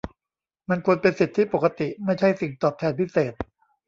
[0.69, 3.33] มันควรเป็นสิทธิปกติ ไม่ใช่สิ่งตอบแทนพิเศษ